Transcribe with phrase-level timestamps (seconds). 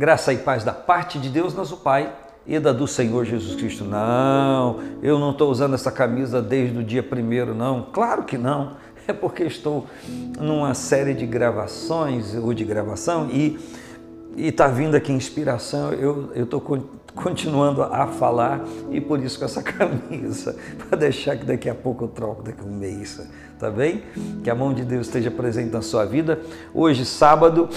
[0.00, 2.10] Graça e paz da parte de Deus, nosso Pai,
[2.46, 3.84] e da do Senhor Jesus Cristo.
[3.84, 7.82] Não, eu não estou usando essa camisa desde o dia primeiro, não.
[7.92, 8.78] Claro que não.
[9.06, 9.86] É porque estou
[10.38, 13.58] numa série de gravações ou de gravação e
[14.36, 15.92] está vindo aqui inspiração.
[15.92, 16.62] Eu estou
[17.14, 22.04] continuando a falar e por isso com essa camisa, para deixar que daqui a pouco
[22.04, 23.20] eu troco daqui a um mês,
[23.58, 24.02] tá bem?
[24.42, 26.40] Que a mão de Deus esteja presente na sua vida.
[26.72, 27.68] Hoje, sábado,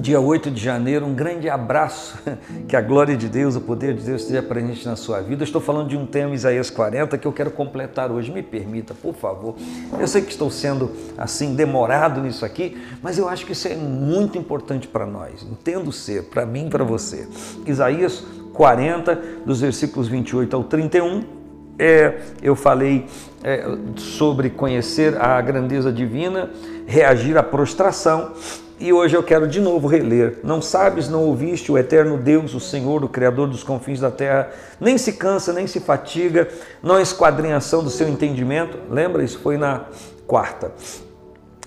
[0.00, 1.06] dia 8 de janeiro.
[1.06, 2.16] Um grande abraço,
[2.68, 5.44] que a glória de Deus, o poder de Deus esteja presente na sua vida.
[5.44, 8.30] estou falando de um tema, Isaías 40, que eu quero completar hoje.
[8.30, 9.54] Me permita, por favor.
[9.98, 13.74] Eu sei que estou sendo assim demorado nisso aqui, mas eu acho que isso é
[13.74, 15.42] muito importante para nós.
[15.42, 17.28] Entendo ser, para mim e para você.
[17.66, 19.14] Isaías 40,
[19.46, 21.37] dos versículos 28 ao 31.
[21.78, 23.06] É, eu falei
[23.42, 23.64] é,
[23.96, 26.50] sobre conhecer a grandeza divina,
[26.86, 28.32] reagir à prostração
[28.80, 30.38] e hoje eu quero de novo reler.
[30.44, 34.50] Não sabes, não ouviste o eterno Deus, o Senhor, o Criador dos confins da terra,
[34.80, 36.48] nem se cansa, nem se fatiga,
[36.82, 38.78] não esquadrinhação do seu entendimento.
[38.88, 39.24] Lembra?
[39.24, 39.86] Isso foi na
[40.28, 40.72] quarta.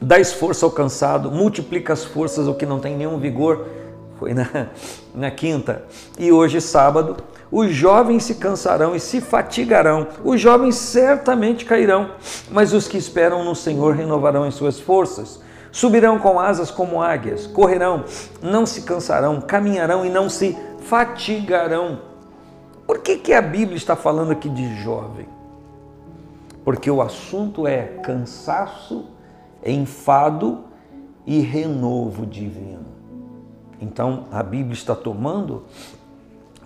[0.00, 3.66] Dá esforço ao cansado, multiplica as forças ao que não tem nenhum vigor.
[4.18, 4.68] Foi na,
[5.14, 5.84] na quinta.
[6.18, 7.16] E hoje, sábado,
[7.50, 12.10] os jovens se cansarão e se fatigarão, os jovens certamente cairão,
[12.50, 15.40] mas os que esperam no Senhor renovarão as suas forças.
[15.70, 18.04] Subirão com asas como águias, correrão,
[18.42, 22.00] não se cansarão, caminharão e não se fatigarão.
[22.86, 25.28] Por que, que a Bíblia está falando aqui de jovem?
[26.64, 29.10] Porque o assunto é cansaço,
[29.64, 30.64] enfado
[31.26, 32.95] e renovo divino.
[33.80, 35.64] Então a Bíblia está tomando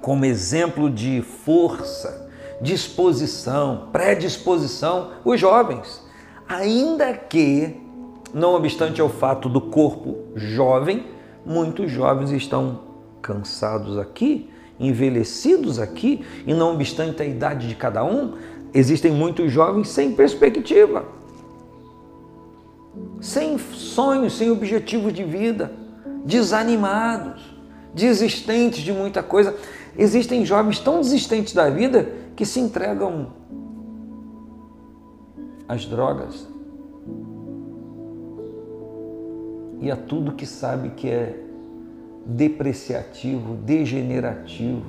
[0.00, 2.28] como exemplo de força,
[2.60, 6.02] disposição, predisposição os jovens,
[6.48, 7.80] ainda que
[8.32, 11.06] não obstante ao fato do corpo jovem,
[11.44, 12.80] muitos jovens estão
[13.22, 18.34] cansados aqui, envelhecidos aqui, e não obstante a idade de cada um,
[18.72, 21.04] existem muitos jovens sem perspectiva,
[23.20, 25.72] sem sonhos, sem objetivos de vida,
[26.28, 27.40] desanimados,
[27.94, 29.56] desistentes de muita coisa.
[29.96, 32.06] Existem jovens tão desistentes da vida
[32.36, 33.28] que se entregam
[35.66, 36.46] às drogas,
[39.80, 41.40] e a tudo que sabe que é
[42.26, 44.84] depreciativo, degenerativo,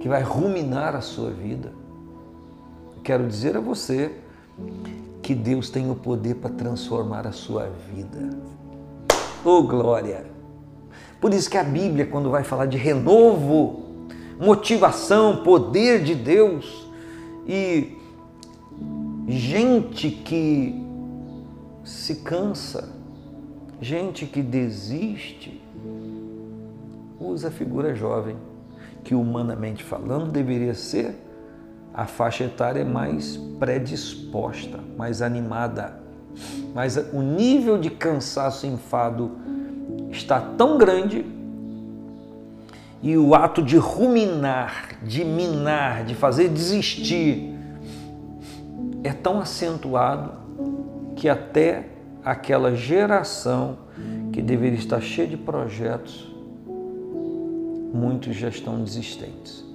[0.00, 1.72] que vai ruminar a sua vida.
[3.02, 4.12] Quero dizer a você
[5.22, 8.30] que Deus tem o poder para transformar a sua vida.
[9.44, 10.24] Oh glória!
[11.20, 14.06] Por isso que a Bíblia, quando vai falar de renovo,
[14.40, 16.86] motivação, poder de Deus
[17.46, 17.96] e
[19.28, 20.80] gente que
[21.84, 23.02] se cansa,
[23.82, 25.60] Gente que desiste
[27.18, 28.36] usa a figura jovem,
[29.02, 31.16] que humanamente falando deveria ser
[31.92, 36.00] a faixa etária mais predisposta, mais animada.
[36.74, 39.32] Mas o nível de cansaço e enfado
[40.10, 41.24] está tão grande
[43.02, 47.52] e o ato de ruminar, de minar, de fazer desistir
[49.02, 50.32] é tão acentuado
[51.16, 51.88] que até
[52.24, 53.78] aquela geração
[54.32, 56.32] que deveria estar cheia de projetos,
[57.92, 59.71] muitos já estão desistentes.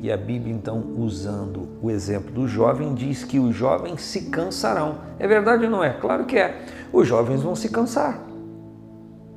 [0.00, 4.96] E a Bíblia, então, usando o exemplo do jovem, diz que os jovens se cansarão.
[5.18, 5.90] É verdade ou não é?
[5.90, 6.64] Claro que é.
[6.92, 8.18] Os jovens vão se cansar.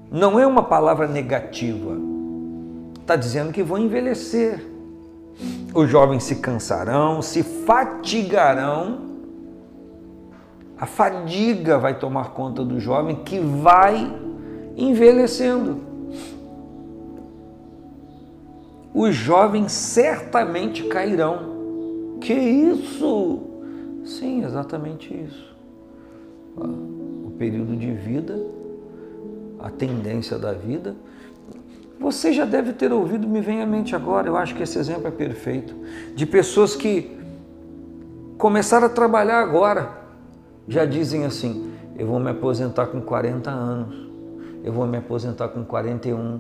[0.09, 1.97] Não é uma palavra negativa.
[3.00, 4.66] Está dizendo que vão envelhecer.
[5.74, 9.13] Os jovens se cansarão, se fatigarão
[10.84, 14.13] a fadiga vai tomar conta do jovem que vai
[14.75, 15.92] envelhecendo.
[18.93, 22.17] Os jovens certamente cairão.
[22.21, 23.41] Que isso?
[24.05, 25.55] Sim, exatamente isso.
[26.56, 28.39] O período de vida,
[29.59, 30.95] a tendência da vida.
[32.00, 35.07] Você já deve ter ouvido, me vem à mente agora, eu acho que esse exemplo
[35.07, 35.73] é perfeito,
[36.13, 37.18] de pessoas que
[38.38, 39.89] começaram a trabalhar agora,
[40.68, 43.95] já dizem assim: eu vou me aposentar com 40 anos,
[44.63, 46.39] eu vou me aposentar com 41.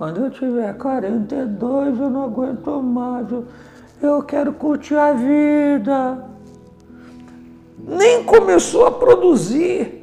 [0.00, 3.26] Quando eu tiver 42, eu não aguento mais,
[4.00, 6.24] eu, quero curtir a vida.
[7.86, 10.02] Nem começou a produzir.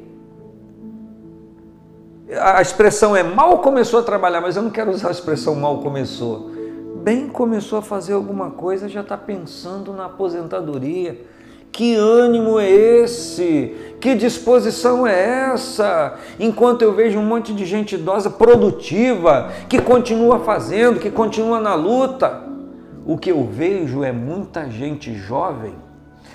[2.30, 5.82] A expressão é mal começou a trabalhar, mas eu não quero usar a expressão mal
[5.82, 6.48] começou.
[7.02, 11.26] Bem começou a fazer alguma coisa, já está pensando na aposentadoria
[11.78, 16.18] que ânimo é esse Que disposição é essa?
[16.40, 21.76] Enquanto eu vejo um monte de gente idosa produtiva, que continua fazendo, que continua na
[21.76, 22.42] luta,
[23.06, 25.74] o que eu vejo é muita gente jovem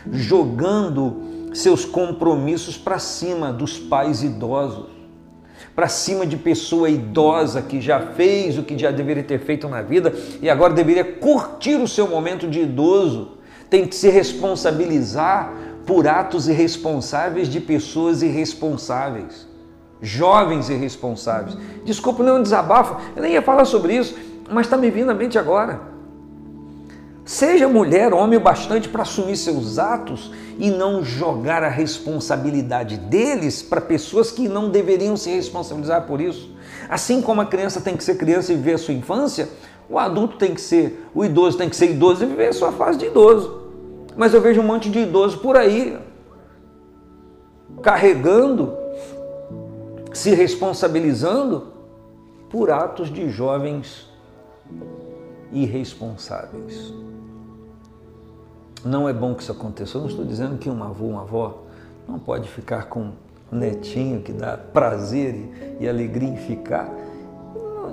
[0.09, 4.91] jogando seus compromissos para cima dos pais idosos,
[5.75, 9.81] para cima de pessoa idosa que já fez o que já deveria ter feito na
[9.81, 13.42] vida e agora deveria curtir o seu momento de idoso.
[13.73, 15.51] Tem que se responsabilizar
[15.83, 19.47] por atos irresponsáveis de pessoas irresponsáveis,
[19.99, 21.57] jovens irresponsáveis.
[21.83, 24.15] Desculpa, não é um desabafo, eu nem ia falar sobre isso,
[24.47, 25.81] mas está me vindo à mente agora.
[27.25, 33.63] Seja mulher, homem o bastante para assumir seus atos e não jogar a responsabilidade deles
[33.63, 36.55] para pessoas que não deveriam se responsabilizar por isso.
[36.87, 39.49] Assim como a criança tem que ser criança e viver a sua infância,
[39.89, 42.71] o adulto tem que ser, o idoso tem que ser idoso e viver a sua
[42.71, 43.62] fase de idoso.
[44.15, 45.97] Mas eu vejo um monte de idoso por aí
[47.81, 48.73] carregando,
[50.13, 51.67] se responsabilizando
[52.49, 54.09] por atos de jovens
[55.51, 56.93] irresponsáveis.
[58.85, 59.97] Não é bom que isso aconteça.
[59.97, 61.63] Eu não estou dizendo que um avô, uma avó
[62.07, 63.11] não pode ficar com
[63.51, 66.89] um netinho que dá prazer e, alegria em ficar.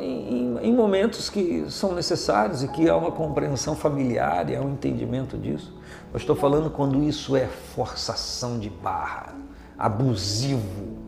[0.01, 4.73] Em, em, momentos que são necessários e que há uma compreensão familiar e há um
[4.73, 5.73] entendimento disso.
[6.13, 9.35] Eu estou falando quando isso é forçação de barra,
[9.79, 10.99] abusivo.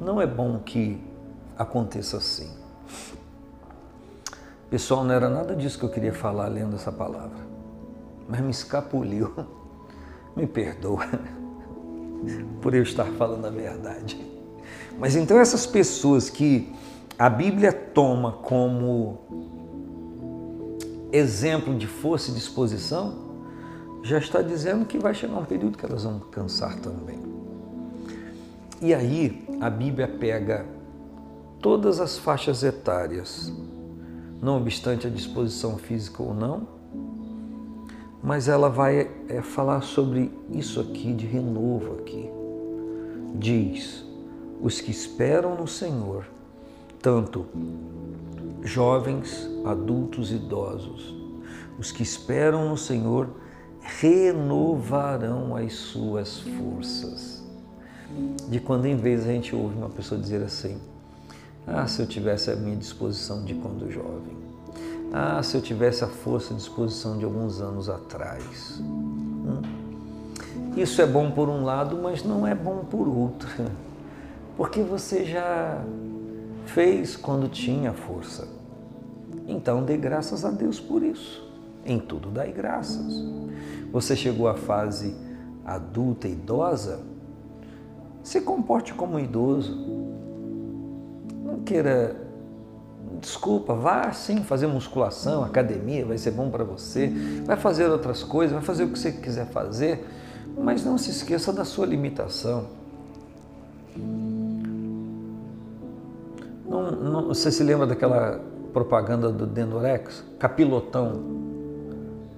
[0.00, 1.02] Não é bom que
[1.56, 2.50] aconteça assim.
[4.70, 7.54] Pessoal, não era nada disso que eu queria falar lendo essa palavra
[8.28, 9.32] mas me escapuliu.
[10.36, 11.08] Me perdoa
[12.60, 14.20] por eu estar falando a verdade.
[14.98, 16.74] Mas então essas pessoas que
[17.18, 19.18] a Bíblia toma como
[21.12, 23.14] exemplo de força e disposição,
[24.02, 27.18] já está dizendo que vai chegar um período que elas vão cansar também.
[28.82, 30.66] E aí a Bíblia pega
[31.60, 33.52] todas as faixas etárias,
[34.42, 36.66] não obstante a disposição física ou não,
[38.22, 42.28] mas ela vai é, falar sobre isso aqui, de renovo aqui.
[43.36, 44.04] Diz:
[44.60, 46.26] os que esperam no Senhor,
[47.04, 47.44] tanto
[48.62, 51.14] jovens, adultos, idosos,
[51.78, 53.28] os que esperam no Senhor
[53.82, 57.44] renovarão as suas forças.
[58.48, 60.78] De quando em vez a gente ouve uma pessoa dizer assim:
[61.66, 64.38] Ah, se eu tivesse a minha disposição de quando jovem.
[65.12, 68.80] Ah, se eu tivesse a força e disposição de alguns anos atrás.
[68.80, 69.60] Hum?
[70.74, 73.48] Isso é bom por um lado, mas não é bom por outro.
[74.56, 75.84] Porque você já
[76.66, 78.48] fez quando tinha força.
[79.46, 81.46] Então dê graças a Deus por isso.
[81.84, 83.22] Em tudo dai graças.
[83.92, 85.14] Você chegou à fase
[85.64, 87.00] adulta, idosa,
[88.22, 89.76] se comporte como idoso.
[91.44, 92.24] Não queira
[93.20, 97.12] desculpa, vá sim fazer musculação, academia, vai ser bom para você,
[97.44, 100.06] vai fazer outras coisas, vai fazer o que você quiser fazer,
[100.58, 102.66] mas não se esqueça da sua limitação.
[106.94, 108.40] Não, você se lembra daquela
[108.72, 110.24] propaganda do Denorex?
[110.38, 111.22] Capilotão.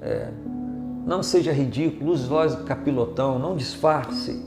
[0.01, 0.31] É,
[1.07, 4.45] não seja ridículo, use voz capilotão, não disfarce.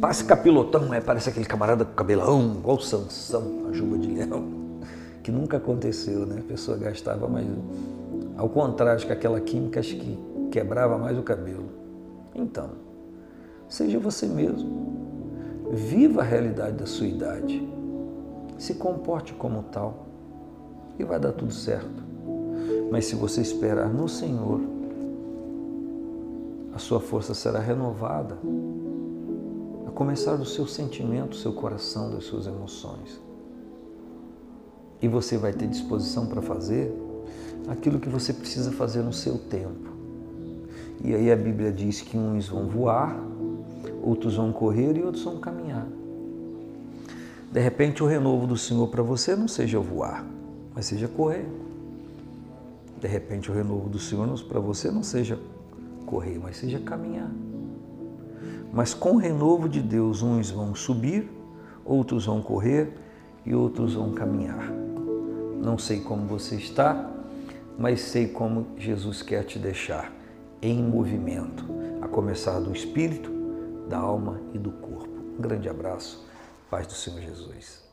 [0.00, 4.62] Passe capilotão, é, parece aquele camarada com cabelão, igual Sansão, a juba de leão
[5.22, 6.40] que nunca aconteceu, né?
[6.40, 7.46] A pessoa gastava mais.
[8.36, 10.18] Ao contrário, que aquela química acho que
[10.50, 11.66] quebrava mais o cabelo.
[12.34, 12.70] Então,
[13.68, 14.90] seja você mesmo.
[15.70, 17.66] Viva a realidade da sua idade.
[18.62, 20.06] Se comporte como tal.
[20.98, 22.02] E vai dar tudo certo.
[22.90, 24.60] Mas se você esperar no Senhor,
[26.72, 28.38] a sua força será renovada.
[29.86, 33.20] A começar do seu sentimento, do seu coração, das suas emoções
[35.02, 36.94] e você vai ter disposição para fazer
[37.66, 39.90] aquilo que você precisa fazer no seu tempo.
[41.02, 43.20] E aí a Bíblia diz que uns vão voar,
[44.00, 45.88] outros vão correr e outros vão caminhar.
[47.52, 50.24] De repente, o renovo do Senhor para você não seja voar,
[50.74, 51.46] mas seja correr.
[52.98, 55.38] De repente, o renovo do Senhor para você não seja
[56.06, 57.30] correr, mas seja caminhar.
[58.72, 61.30] Mas com o renovo de Deus, uns vão subir,
[61.84, 62.90] outros vão correr
[63.44, 64.72] e outros vão caminhar.
[65.62, 67.10] Não sei como você está,
[67.78, 70.10] mas sei como Jesus quer te deixar
[70.62, 71.66] em movimento,
[72.00, 73.30] a começar do espírito,
[73.90, 75.12] da alma e do corpo.
[75.38, 76.24] Um grande abraço,
[76.72, 77.91] paz do Senhor Jesus.